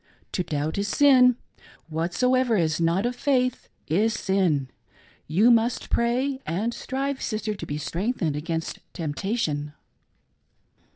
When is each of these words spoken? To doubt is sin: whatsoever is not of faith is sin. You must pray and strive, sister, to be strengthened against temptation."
To 0.31 0.41
doubt 0.41 0.79
is 0.79 0.87
sin: 0.87 1.35
whatsoever 1.87 2.55
is 2.57 2.81
not 2.81 3.05
of 3.05 3.15
faith 3.15 3.69
is 3.85 4.15
sin. 4.15 4.69
You 5.27 5.51
must 5.51 5.91
pray 5.91 6.39
and 6.43 6.73
strive, 6.73 7.21
sister, 7.21 7.53
to 7.53 7.65
be 7.67 7.77
strengthened 7.77 8.35
against 8.35 8.79
temptation." 8.93 9.73